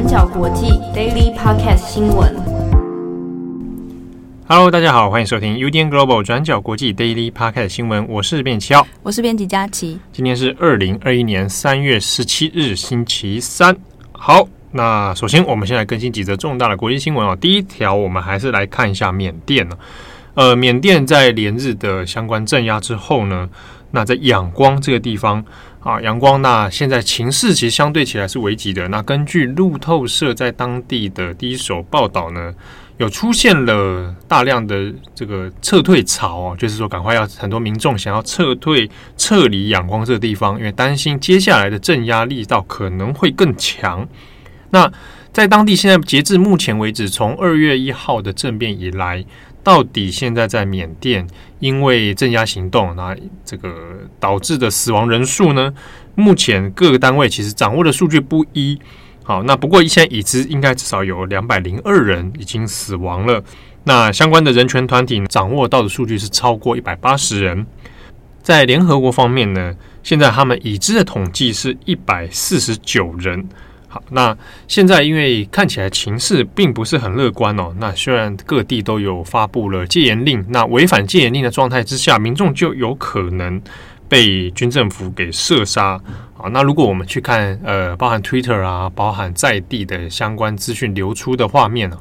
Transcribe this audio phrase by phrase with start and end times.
[0.00, 2.34] 转角国际 Daily Podcast 新闻。
[4.48, 8.08] Hello，大家好，欢迎收听 UDN Global 转角国际 Daily Podcast 新闻。
[8.08, 9.98] 我是编辑七号，我是编辑佳琪。
[10.10, 13.76] 今天是二零二一年三月十七日，星期三。
[14.12, 17.36] 好，那首先我们先来更新几则重大的国际新闻啊。
[17.36, 19.76] 第一条，我们还是来看一下缅甸呢。
[20.32, 23.50] 呃，缅甸在连日的相关镇压之后呢，
[23.90, 25.44] 那在仰光这个地方。
[25.80, 28.86] 啊，仰光，那现在情势其实相对起来是危急的。
[28.88, 32.54] 那根据路透社在当地的第一手报道呢，
[32.98, 44.06] 有出现了大量的这个撤退潮哦，就是说赶快要很多民众想要撤退、撤离仰光这个地方，因为担心接下来的镇压力道可能会更强。
[44.68, 44.92] 那
[45.32, 49.24] 在当地现在截至目前为止，从二月一号的政变以来。
[49.62, 51.26] 到底现在在缅甸，
[51.58, 55.72] 因为镇压行动，那这个导致的死亡人数呢？
[56.14, 58.78] 目前各个单位其实掌握的数据不一。
[59.22, 63.42] 好，那不过现在已知应该至少有两百零二人已经死亡了。
[63.84, 67.66] 那相关的人权团体掌握到的数据是超过一百八十人。
[68.42, 73.46] 在联合国方面呢，现在他们已知的统计是一百四十九人。
[73.92, 74.36] 好，那
[74.68, 77.74] 现在因为看起来情势并不是很乐观哦。
[77.80, 83.60] 那虽然各地都有发布了戒严令，那违反戒严令的状态之下，民众就有可能
[84.08, 86.00] 被军政府给射杀。
[86.34, 91.98] 好，那如果我们去看呃，包含 Twitter 啊，包含在地的相关资讯流出的画面呢，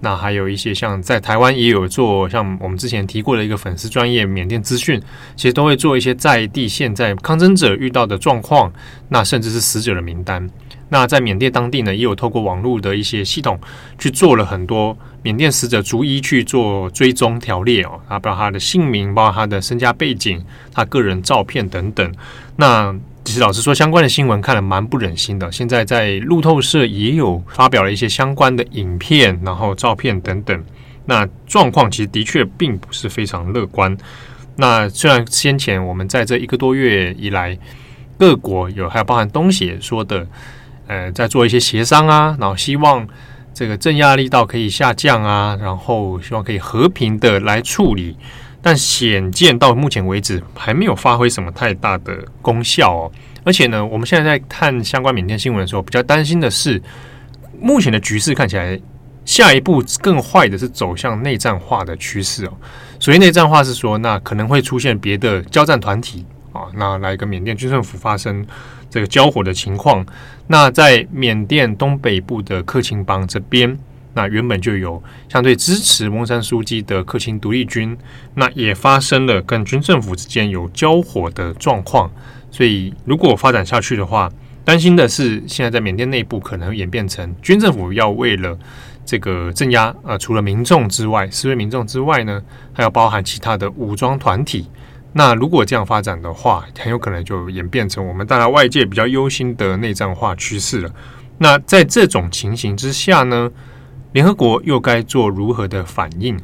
[0.00, 4.98] 那还有一些像在台湾也有做，像我们之前提过的一个粉丝专业缅甸资讯，
[5.36, 8.72] 其实都会做一些在地现在抗争者遇到的状况，
[9.10, 10.48] 那甚至是死者的名单。
[10.88, 13.58] 那在缅甸当地呢，也有透过网络的一些系统
[13.98, 22.14] 去做了很多缅甸死者逐一去做追踪条列哦，啊，包括他的姓名，包括他的身家背景、他个人照片等等。
[22.54, 25.50] 那其实老实说，相关的新闻看了蛮不忍心的。
[25.50, 30.64] 现在在路透社也有发表了一些相关的影片，然后照片等等。
[31.06, 33.96] 那状况其实的确并不是非常乐观。
[34.54, 37.58] 那虽然先前我们在这一个多月以来，
[38.16, 40.24] 各国有还有包含东协说的。
[40.86, 43.06] 呃，在做一些协商啊，然后希望
[43.52, 48.16] 这个镇压力道可以下降啊，然后希望可以和平的来处理，
[48.60, 53.12] 但显见到目前为止还没有发挥什么太大的功效哦。
[53.44, 56.82] 而且呢，我们现在在看相关缅甸新闻的时候，比较担心的是，
[57.60, 58.78] 目前的局势看起来
[59.24, 62.52] 下一步更坏的是走向内战化的趋势哦。
[62.98, 66.24] 所以内战化是说，那可能会出现别的交战团体
[66.56, 68.46] 啊，那来跟缅甸军政府发生。
[68.88, 70.06] 这个交火的情况，
[70.46, 73.76] 那在缅甸东北部的克钦邦这边，
[74.14, 77.98] 那原本就有相对支持翁山苏姬的克钦独立军，
[78.34, 82.10] 那也发生了跟军政府之间有交火的状况。
[82.50, 84.30] 所以，如果发展下去的话，
[84.64, 88.56] 担心的是现在在缅甸内部可能演变成军政府要为了
[89.04, 92.40] 这个镇压，呃，除了民众之外，示威民众之外呢，
[92.72, 94.68] 还要包含其他的武装团体。
[95.18, 100.90] 那如果这样发展的话，很有可能就演变成我们大家外界比较忧心的内战化趋势了。
[101.38, 103.50] 那在这种情形之下呢，
[104.12, 106.38] 联合国又该做如何的反应？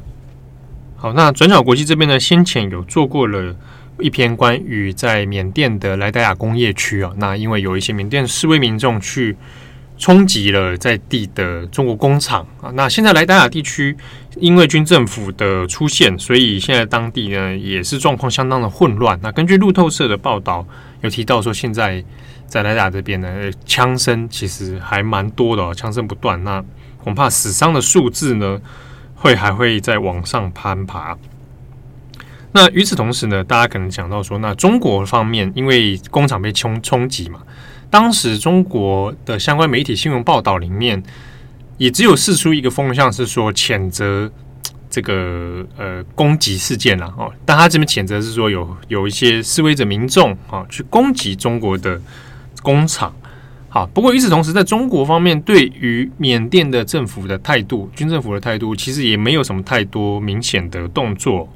[0.95, 3.55] 好，那转角国际这边呢，先前有做过了
[3.99, 9.37] 一篇关于在缅甸的莱达亚工业区啊，那因为有一些缅甸示威民众去。
[10.03, 12.69] 冲击了在地的中国工厂啊！
[12.73, 13.95] 那现在莱达亚地区
[14.35, 19.17] 因为军政府的出现，所以现在当地呢也是状况相当的混乱。
[19.23, 20.67] 那根据路透社的报道，
[21.03, 22.03] 有提到说，现在
[22.45, 26.43] 在莱达这边呢，枪声其实还蛮多的哦，枪声不断。
[26.43, 26.61] 那
[27.01, 28.59] 恐怕死伤的数字呢，
[29.15, 31.17] 会还会再往上攀爬。
[32.51, 37.39] 那与此同时呢，大家可能讲到说，那中国方面因为工厂被冲冲击嘛。
[37.93, 41.03] 当时中国的相关媒体新闻报道里面，
[41.77, 44.27] 也只有释出一个风向，是说谴责
[44.89, 47.31] 这个呃攻击事件了哦。
[47.45, 52.01] 但他这边谴责是说有有一些示威者民众啊去攻击中国的
[52.63, 53.13] 工厂。
[53.69, 61.47] 好，不过与此同时，在中国方面对于缅甸的政府的态度，军政府的态度，其实也没有什么太多明显的动作，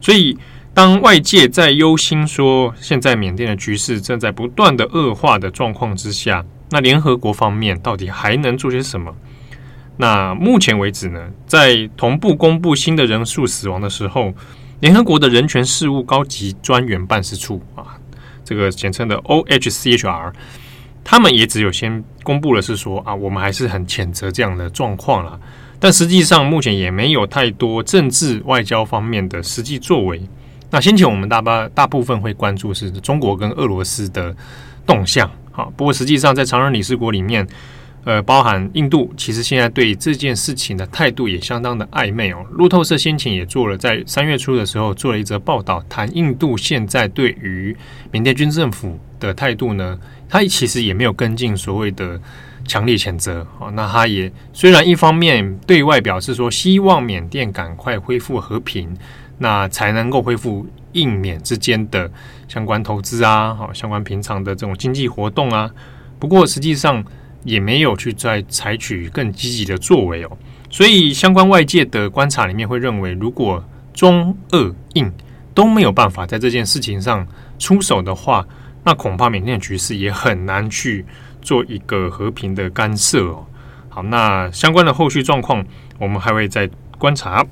[0.00, 0.38] 所以。
[0.76, 9.16] 当外界在忧心说，现在缅甸的局势正在不断的恶化的状况之下，那联合国方面到底还能做些什么？
[9.96, 14.34] 那目前为止呢，在同步公布新的人数死亡的时候，
[14.80, 17.96] 联合国的人权事务高级专员办事处啊，
[18.44, 20.34] 这个简称的 OHCHR，
[21.02, 25.40] 他们也只有先公布了是说啊，我们还是很谴责这样的状况了，
[25.80, 30.20] 但实际上目前也没有太多政治外交方面的实际作为。
[30.70, 34.34] 那先前我们大巴大部分会关注是中国跟俄罗斯的
[34.84, 37.46] 动向，好，不过实际上在常任理事国里面，
[38.04, 42.44] 呃，包含印度，其实现在对这件事情的态度也相当的暧昧哦。
[42.52, 47.76] 路透社先前也做了，在三月初的时候做了一则报道，谈印度现在对于
[48.10, 49.98] 缅甸军政府的态度呢，
[50.28, 52.20] 他其实也没有跟进所谓的
[52.66, 53.70] 强烈谴责哦。
[53.72, 58.96] 那他也虽然一方面对外表示说希望缅甸赶快恢复和平，
[59.38, 62.10] 那才能够恢复印缅之间的
[62.48, 65.70] 相关投资啊，好，相关平常的这种经济活动啊。
[66.18, 67.04] 不过实际上，
[67.44, 70.30] 也没有去再采取更积极的作为哦，
[70.70, 73.62] 所以相关外界的观察里面会认为，如果
[73.92, 75.12] 中俄印
[75.54, 77.26] 都没有办法在这件事情上
[77.58, 78.46] 出手的话，
[78.82, 81.04] 那恐怕缅甸局势也很难去
[81.42, 83.46] 做一个和平的干涉哦。
[83.88, 85.64] 好，那相关的后续状况，
[85.98, 86.68] 我们还会再
[86.98, 87.44] 观察。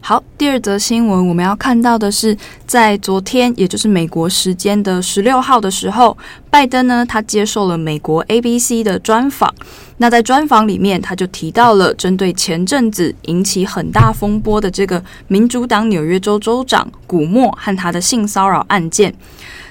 [0.00, 2.34] 好，第二则新闻我们要看到的是，
[2.66, 6.16] 在昨天，也就是美国时间的十六号的时候，
[6.48, 9.52] 拜登呢，他接受了美国 ABC 的专访。
[9.98, 19.12] 那在专访里面，他就提到了针对前阵子引起很大风波的这个民主党纽约州州长古默和他的性骚扰案件。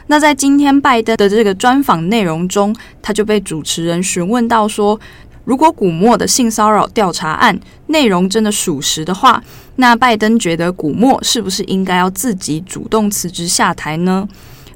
[0.09, 4.97] 那在今天拜登的这个专访内容中，他就被主持人询问到说，
[5.47, 9.41] 如果古默的性骚扰调查案内容真的属实的话，
[9.77, 14.27] 那拜登觉得古默是不是应该要自己主动辞职下台呢？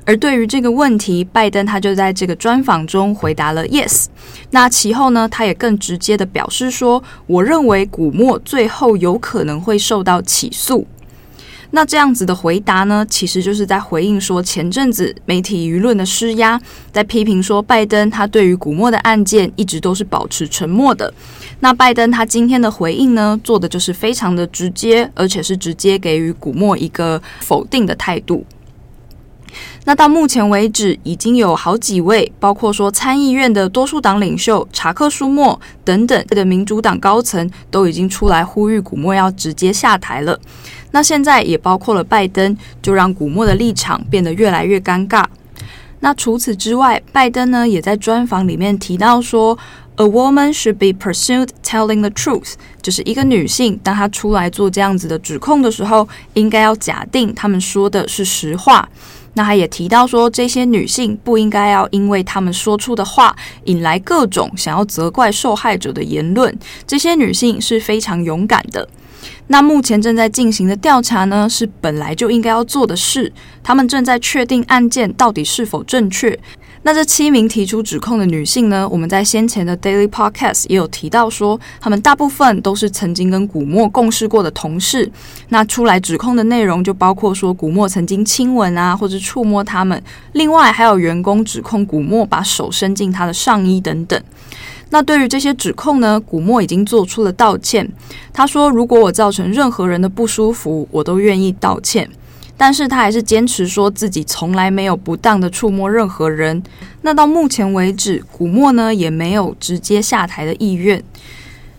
[0.05, 4.05] 而对于这个问题，拜登他就在这个专访中回答了 yes。
[4.51, 10.87] 那其后呢，他也更直接的表示说，我认为古默最后有可能会受到起诉。
[11.71, 16.59] 那这样子的回答呢，其实就是在回应说，前阵子媒体舆论的施压，
[16.91, 21.11] 在批评说拜登他对于古默的案件一直都是保持沉默的。
[21.61, 28.45] 那拜登他今天的回应呢，做的就是非常的直接，而且是直接给予古默一个否定的态度。
[29.85, 40.39] 那到目前为止，已经有好几位，包括说参议院的多数党领袖查克·舒默等等的民主党高层，都已经出来呼吁古默要直接下台了。
[40.91, 45.23] 那现在也包括了拜登，就让古默的立场变得越来越尴尬。
[46.03, 49.57] 那除此之外，拜登呢也在专访里面提到说
[49.95, 58.87] ，A woman should be pursued telling the truth，就是一个女性，当她出来做这样子的指控的时候，应该要假定他们说的是实话。
[59.33, 63.33] 那他也提到说，这些女性不应该要因为他们说出的话
[63.63, 66.53] 引来各种想要责怪受害者的言论。
[66.85, 68.85] 这些女性是非常勇敢的。
[69.47, 73.31] 那目前正在进行的调查呢，是本来就应该要做的事。
[73.63, 76.37] 他们正在确定案件到底是否正确。
[76.83, 85.11] 那这七名提出指控的女性呢，我们在先前的 Daily Podcast 也有提到说，她们大部分都是曾经跟古默共事过的同事。
[85.49, 90.01] 那出来指控的内容就包括说，古默曾经亲吻啊，或者触摸他们。
[90.33, 94.19] 另外还有员工指控古默把手伸进他的上衣等等。
[94.89, 97.87] 那对于这些指控呢，古默已经做出了道歉。
[98.33, 102.09] 他说：“如果我造成任何人的不舒服，我都愿意道歉。”
[102.61, 106.61] 但是他还是坚持说自己从来没有不当的触摸任何人。
[107.01, 111.03] 那到目前为止，古默呢也没有直接下台的意愿。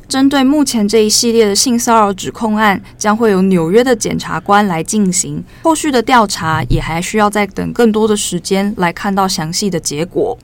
[0.08, 10.36] 针对目前这一系列的性骚扰指控案，将会由纽约的检察官来进行后续的调查，也还需要再等更多的时间来看到详细的结果。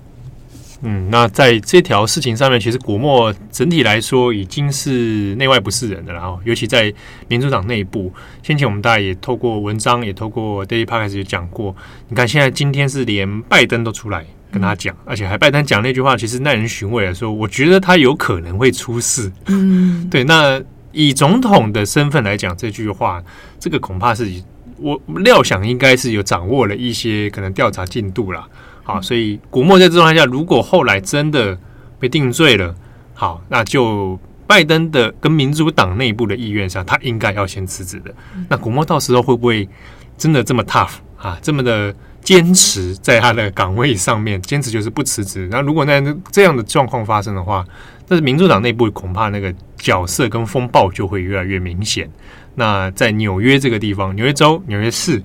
[0.82, 6.38] 嗯，那在这条事情上面，其实古墨整体来说已经是内外不是人的了啊。
[6.44, 6.92] 尤其在
[7.26, 8.12] 民主党内部，
[8.44, 11.74] 先前我们大家也透过文章，也透过 Daily Podcast 也讲过。
[12.08, 19.32] 你看，现在今天是连拜登都出来跟他讲，而且还拜登讲那句话，其实耐人寻味的说，我觉得他有可能会出事。
[19.46, 20.22] 嗯， 对。
[20.22, 23.20] 那以总统的身份来讲这句话，
[23.58, 24.30] 这个恐怕是
[24.76, 28.46] 我料想应该是有掌握了一些可能调查进度了。
[28.88, 31.58] 好，所以古默在这状态下，如果后来真的
[32.00, 32.74] 被定罪了，
[33.12, 38.10] 好，那就拜登的跟民主党内部的意愿上，他应该要先辞职的。
[38.48, 39.68] 那古默到时候会不会
[40.16, 45.46] 真的这么 tough 啊，这么的坚持在他的岗位上面，坚持就是不辞职？
[45.50, 46.00] 那如果那
[46.32, 47.62] 这样的状况发生的话，
[48.08, 52.10] 但是民主党内部恐怕那个角色跟风暴就会越来越明显。
[52.54, 55.22] 那在纽约这个地方，纽约州、纽约市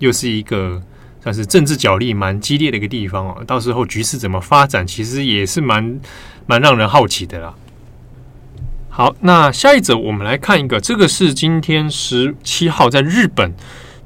[0.00, 0.82] 又是一个。
[1.26, 5.98] 但是政治角力蛮激烈的一个地方哦，到时候局势怎么发展，其实也是蛮
[6.46, 7.52] 蛮让人好奇的啦。
[8.88, 13.52] 好，那下一则我们来看一个，这个是今天十七号在日本，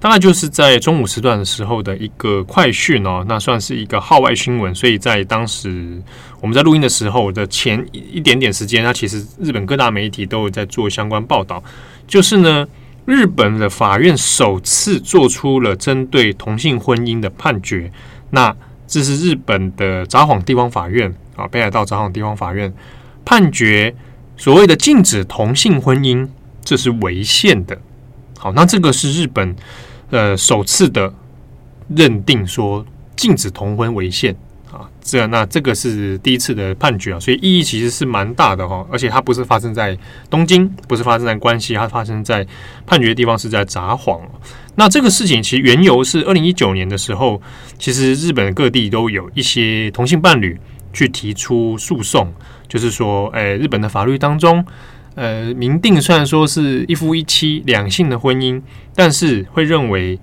[0.01, 6.03] 大概就是在中午时段的时候的一个快讯哦，那算是一个号外新闻，所以在当时
[6.41, 11.63] 我们在录音的时候的前一点点时间，那其实日本各大媒体都有在做相关报道，
[12.09, 12.67] 就是呢。
[13.07, 17.91] 日本的法院首次做出了针对同性婚姻的判决，
[18.31, 18.55] 那
[18.87, 22.73] 这是日本的札幌地方法院啊，北海道札幌地方法院
[23.25, 23.95] 判决
[24.37, 26.29] 所谓的禁止同性婚姻，
[26.63, 27.79] 这是违宪的。
[28.39, 29.55] 好，那这个是日本
[30.11, 31.13] 呃首次的
[31.89, 32.85] 认定说
[33.17, 34.35] 禁止同婚违宪，
[35.03, 39.97] 这那这个是第一次的判决啊，所以意义其实是蛮大的哈，而且它不是发生在
[40.29, 42.47] 东京，不是发生在关西，它发生在
[42.87, 44.21] 判决的地方是在札幌。
[44.77, 47.41] 那这个事情其实缘由是二零一九年的时候，
[47.79, 50.59] 其实日本各地都有一些同性伴侣
[50.93, 52.33] 去提出诉讼，
[52.69, 54.65] 就是说，哎，日本的法律当中。
[55.17, 58.63] 呃，明定虽然说是一夫一妻两性的婚姻，
[58.95, 60.19] 但是会认为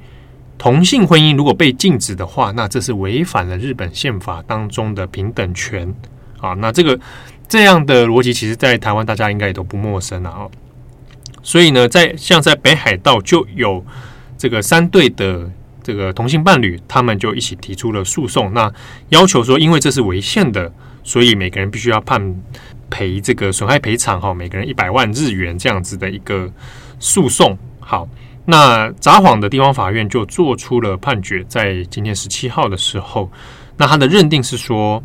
[0.58, 5.94] 同性婚姻如果被禁止的话，那这是违反了日本宪法当中的平等权
[6.40, 6.54] 啊。
[6.54, 7.00] 那这个
[7.48, 10.48] 这样的逻辑，其实在台湾大家应该也都不陌生了啊。
[11.44, 13.86] 所以呢，在像在北海道就有
[14.38, 15.50] 这个三对的
[15.82, 18.72] 这个同性伴侣，他们就一起提出了诉讼，那
[19.10, 20.72] 要求说，因为这是违宪的，
[21.04, 22.36] 所以每个人必须要判。
[22.90, 26.50] 赔这个损害赔偿哈，每个人一百万日元这样子的一个
[27.02, 27.58] 诉讼。
[27.82, 28.08] 好，
[28.50, 33.30] 那札幌的地方法院就做出了判决，在今天十七号的时候，
[33.76, 35.04] 那他的认定是说，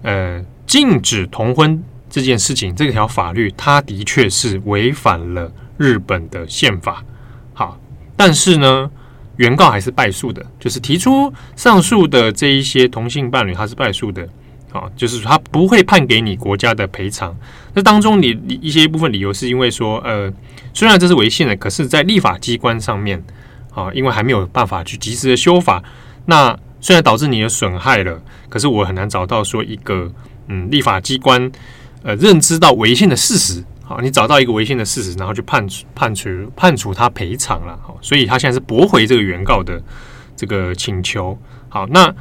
[0.00, 7.04] 呃，禁止同婚这件事情，这条法律，它的确是违反了日本的宪法。
[7.52, 7.78] 好，
[8.16, 8.90] 但是呢，
[9.36, 14.26] 原告还是败诉的，就是提出上诉的这一些同性伴侣，他是败诉的。
[14.76, 17.34] 啊，就是他不会判给你国家的赔偿。
[17.72, 20.30] 那当中你一些部分理由是因为说，呃，
[20.74, 23.24] 虽然这是违宪的，可是，在立法机关上面，
[23.72, 25.82] 啊，因为还没有办法去及时的修法，
[26.26, 30.12] 那虽然导致你的损害了，可是我很难找到说一个
[30.48, 31.50] 嗯，立法机关
[32.02, 33.64] 呃认知到违宪的事实。
[33.82, 37.78] 好，你找到一个违宪的事实，然后去判处判处判处他赔偿了。
[37.82, 39.82] 好，所以他现在是驳回这个原告的
[40.36, 41.38] 这个请求。
[41.68, 42.14] 好，那。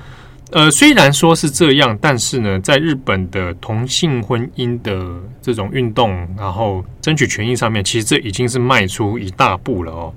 [0.52, 10.14] 呃，虽然说是这样，但是呢，在日本的同性婚姻的这种运动，然后争取权益上面，其实这已经是迈出一大步了哦。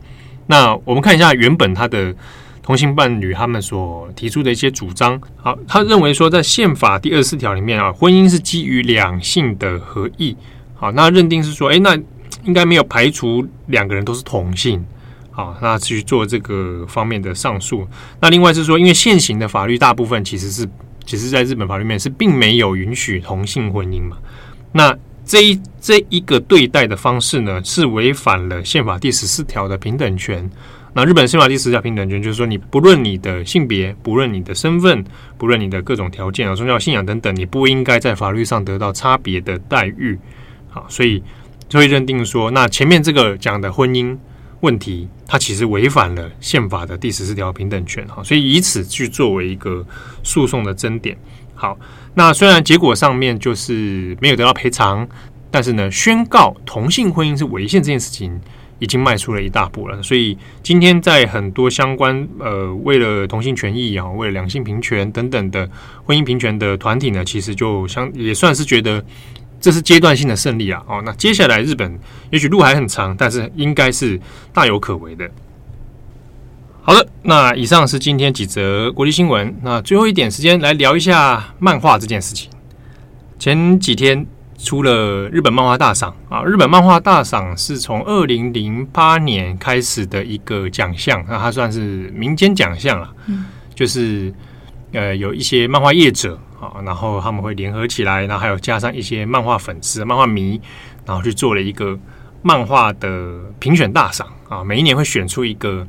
[0.47, 2.14] 那我们看一下原本他的
[2.62, 5.18] 同性伴侣他们所提出的一些主张。
[5.37, 10.37] 好，他认为说，在宪法第二十四条里面啊，婚姻是基于两性的合意。
[10.75, 11.99] 好，那认定是说，哎，那
[12.44, 14.85] 应该没有排除两个人都是同性。
[15.38, 17.87] 啊，那去做这个方面的上诉。
[18.21, 20.68] 那另外是说，因为现行的法律大部分其实是，
[21.07, 24.16] 其实在日本法律面是并没有允许同性婚姻嘛。
[24.73, 24.92] 那
[25.25, 30.50] 这一这一个对待的方式呢，是违反了宪法第十四条的平等权。
[30.92, 35.04] 那日本宪法第十条平等权就是说，你不论你的性别，不论你的身份，
[35.37, 40.18] 不论你的各种条件啊、宗教信仰等等，你不应该在法律上得到差别的待遇。
[40.68, 41.23] 好，所以
[41.68, 44.18] 就会认定说，那前面这个讲的婚姻。
[44.61, 49.87] 问题，它其实违反了宪法的第十四条平等权哈，所以以此去作为一个
[50.23, 51.17] 诉讼的争点。
[51.55, 51.79] 好，
[52.15, 55.09] 那虽然结果上面就是没有得到赔偿，
[55.50, 58.41] 但是呢，宣告同性婚姻是违宪这件事情
[58.81, 60.03] 已经迈出了一大步了。
[60.03, 65.71] 所以今天在很多相关呃为了同性权益啊，为了两性平权等等的
[66.05, 69.05] 婚姻平权的团体呢，其实就相也算是觉得。
[69.61, 70.81] 这是阶段性的胜利啊！
[70.87, 71.99] 哦，那接下来日本
[72.31, 74.21] 也许路还很长，但是应该是
[74.53, 75.29] 大有可为的。
[76.81, 79.55] 好的，那以上是今天几则国际新闻。
[79.62, 82.49] 那最后一点时间来聊一下漫画这件事情。
[83.38, 84.25] 前几天
[84.57, 94.33] 出了日本漫画大赏啊，日本漫画大赏是从二零零八年开始的一个奖项，那它算是民间奖项了，嗯，就是
[94.93, 96.38] 呃有一些漫画业者。
[96.61, 100.61] 啊，然后他们会联合起来，然后还有加上一些漫画粉丝、漫画迷，
[101.07, 101.99] 然后去做了一个
[102.43, 104.65] 漫画的评选大赏啊。
[104.65, 105.87] 每一年会选出一个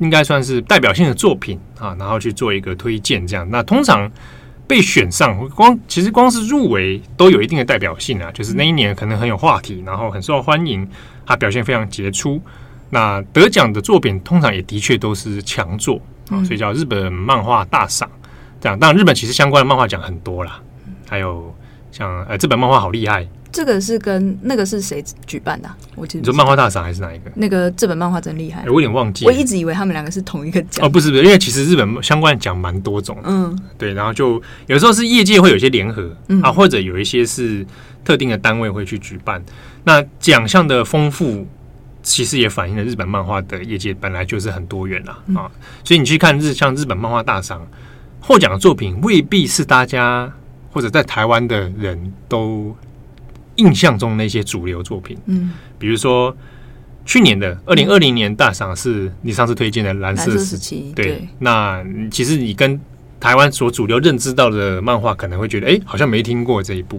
[0.00, 3.26] 应该算是代表性的作品啊，然后去做一个推荐。
[3.26, 4.10] 这样，那通常
[4.66, 8.30] 被选上，光其实光是入围都有一定的代表性啊。
[8.32, 10.88] 就是那一年可能很有话题，然后很受欢迎，
[11.24, 12.42] 他表现非常杰出。
[12.90, 18.10] 那得奖的作品通常也的确都是强作啊，所以叫日本漫画大赏。
[18.60, 20.60] 这样，当然日本其实相关的漫画奖很多啦，
[21.08, 21.54] 还有
[21.90, 23.26] 像呃，这本漫画好厉害。
[23.52, 25.76] 这个是跟那个是谁举办的啊？
[25.96, 27.32] 我记得你说漫画大赏还是哪一个？
[27.34, 29.26] 那个这本漫画真厉害，我有点忘记。
[29.26, 30.86] 我一直以为他们两个是同一个奖。
[30.86, 33.22] 哦，不是不是，因为其实日本相关的奖蛮多种的。
[33.24, 37.66] 嗯，对，然后就有时候是业界会有些联合，嗯，啊，或者有一些是
[38.04, 39.42] 特定的单位会去举办。
[39.82, 41.44] 那奖项的丰富，
[42.04, 45.18] 其实也反映了日本漫画的业界本来就是很多元啦。
[45.26, 45.50] 嗯，啊。
[45.82, 47.66] 所以你去看日像日本漫画大赏。
[48.20, 50.32] 获奖的作品未必是大家
[50.70, 52.76] 或者在台湾的人都
[53.56, 55.18] 印象中那些主流作品。
[55.26, 56.36] 嗯，比如说
[57.04, 60.90] 去年的二零二零年大赏是你上次推荐的《蓝色时期》。
[60.94, 62.80] 对，对，那其实你跟
[63.18, 66.98] 台湾所主流认知到的漫画，可能会觉得哎、欸，好像没听过这一部。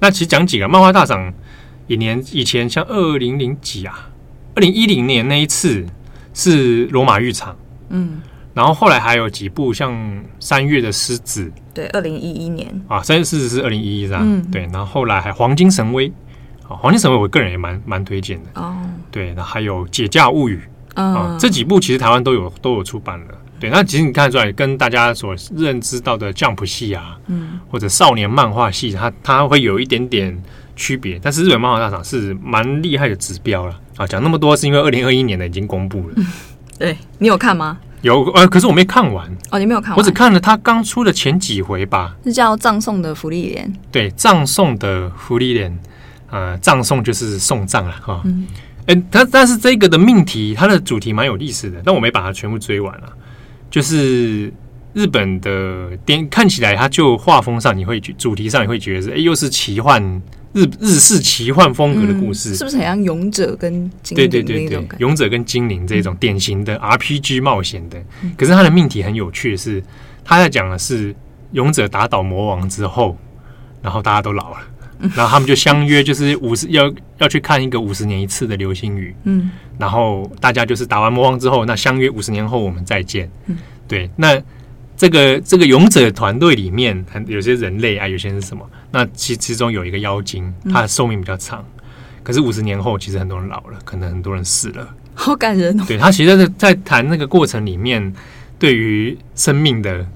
[0.00, 1.32] 那其实讲几个漫画大赏，
[1.86, 4.10] 以年以前像二零零几啊，
[4.54, 5.86] 二零一零年那一次
[6.34, 7.56] 是罗马浴场，
[7.88, 8.20] 嗯，
[8.54, 9.92] 然后后来还有几部像
[10.40, 14.20] 三月的狮子，对，二零一一年啊，三月狮子是二零一一是吧？
[14.22, 16.10] 嗯，对，然后后来还黄金神威，
[16.68, 18.74] 啊，黄金神威我个人也蛮蛮推荐的哦，
[19.10, 20.60] 对，那还有解驾物语。
[20.94, 23.68] 啊、嗯，这几部其实台湾都有都有出版了，对。
[23.68, 30.40] 那其实你看出来，跟大家所认知到的 Jump 系啊，嗯，或者少年漫画系，它它会有一点点
[30.76, 31.18] 区别。
[31.20, 34.06] 但是日本漫画大赏是蛮厉害的指标了啊！
[34.06, 36.14] 讲那么多是因为二零二一年的已经公布了。
[36.16, 36.26] 嗯、
[36.78, 37.76] 对你有看吗？
[38.04, 42.14] 有呃，可是我没看完哦，你没有看完，我只看了他刚出的前几回吧。
[42.22, 43.66] 是叫《葬送的福利莲》。
[43.90, 45.72] 对，《葬送的福利莲》
[46.30, 48.20] 呃，葬送就是送葬了哈。
[48.24, 48.46] 嗯
[48.86, 53.08] 哎，它但是这个的命题，它的主题蛮有意思的，但我没把它全部追完了。
[53.70, 54.52] 就是
[54.92, 60.20] 日本的电看起来，它就画风上，你会主题上你会觉得是，哎，又是奇幻
[60.54, 67.98] 日日式奇幻风格的故事，嗯、是不是很像勇者跟精灵对对对对，勇者跟精灵这种典型的 RPG 冒险的。
[68.22, 69.82] 嗯、可是它的命题很有趣的是，
[70.24, 71.14] 他在讲的是
[71.52, 73.18] 勇者打倒魔王之后，
[73.82, 74.56] 然后大家都老了。
[75.14, 79.14] 然后他们就相约，就是五十要要去看一个五十年一次的流星雨。
[79.24, 83.28] 嗯，然后大家就是打完魔王之后，那相约五十年后我们再见。
[83.46, 83.58] 嗯，
[83.88, 84.08] 对。
[84.16, 84.40] 那
[84.96, 88.68] 这个这个勇者团队里面，有些人类啊，有些人是什么？
[88.92, 91.64] 那其其中有一个妖精，它的寿命比较长。
[92.22, 94.94] 可是五十年后，其实很多人老了，可能很多人死了。
[95.14, 95.84] 好感人哦。
[95.86, 98.12] 对，他其实在在谈那个过程里面，
[98.58, 100.06] 对于生命的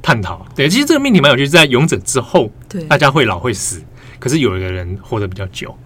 [0.00, 0.44] 探讨。
[0.56, 3.80] 对，其实这个命题蛮有趣，在勇者之后，对，大家会老会死。
[4.18, 5.76] 可是有一个人活得比较久，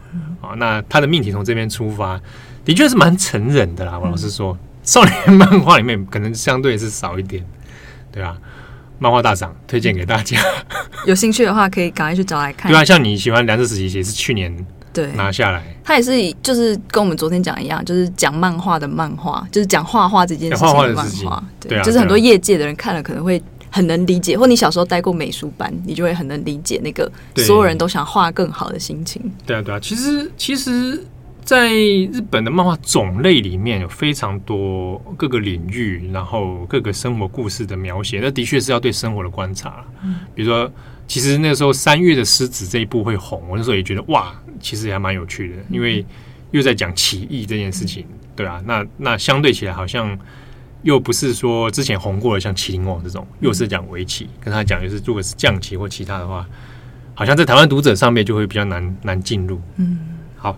[0.41, 2.21] 啊，那他的命题从这边出发，
[2.65, 3.99] 的确是蛮成人的啦。
[3.99, 7.45] 我老实说，少年漫画里面可能相对是少一点，
[8.17, 8.37] 对啊。
[8.99, 10.41] 漫画大赏推荐给大家，
[11.07, 12.73] 有兴趣的话可以赶快去找来看。
[12.73, 23.41] 对啊，像你喜欢《蓝色时期》也是去年对拿下来，他也是就是跟我们昨天讲一样，就是讲漫画的漫画，就是讲画画这件事情的漫画，对啊，就是很多业界的人看了可能会。
[23.69, 27.11] 很能理解，或你小时候待过美术班，你就会很能理解那个
[27.45, 29.21] 所有人都想画更好的心情。
[29.45, 31.05] 对啊，对啊，其实其实，
[31.47, 39.85] 在日本的漫画种类里面有非常多各个领域，然后各个生活故事的描写，那的确是要对生活的观察。
[40.03, 40.71] 嗯，比如说，
[41.07, 46.05] 其实那时候三月的狮子这一部会红，我那时候也觉得哇，其实也还蛮有趣的，因为
[46.51, 48.05] 又在讲起义这件事情。
[48.35, 50.19] 对啊，那那相对起来好像。
[50.83, 56.47] 又不是说之前红过的像《麒麟王》这种，又是讲围棋，跟他讲就是如果是将棋或其他的话，
[57.13, 59.61] 好像在台湾读者上面就会比较难难进入。
[59.79, 59.99] 嗯，
[60.37, 60.57] 好，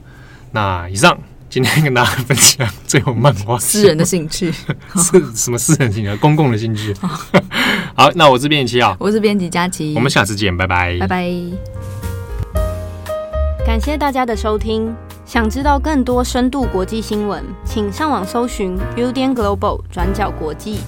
[0.51, 1.19] 那以上
[1.51, 4.53] 今天跟大家分享最后漫画私人的兴趣
[4.97, 6.17] 是什么私人兴趣？
[6.17, 6.95] 公共的兴趣。
[7.95, 11.33] 好，那我是编辑七号，我是编辑佳琪，我们下次见，拜拜，拜拜。
[13.67, 14.95] 感谢大家的收听。
[15.27, 20.79] 想知道更多深度国际新闻，请上网搜寻 Udan Global 转角国际。